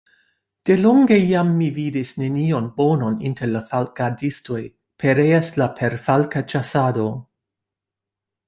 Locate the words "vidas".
1.75-2.11